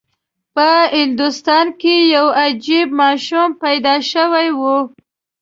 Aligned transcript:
په 0.55 0.67
هندوستان 0.97 1.65
کې 1.81 1.95
یو 2.15 2.27
عجیب 2.43 2.87
ماشوم 3.01 3.47
پیدا 3.63 3.95
شوی 4.11 4.47
و. 4.59 4.61